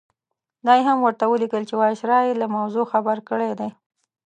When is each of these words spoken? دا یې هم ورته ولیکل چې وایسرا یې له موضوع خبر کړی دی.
دا 0.65 0.73
یې 0.77 0.83
هم 0.89 0.97
ورته 1.05 1.25
ولیکل 1.27 1.63
چې 1.69 1.75
وایسرا 1.81 2.17
یې 2.27 2.33
له 2.41 2.47
موضوع 2.55 2.85
خبر 2.93 3.17
کړی 3.29 3.51
دی. 3.59 3.69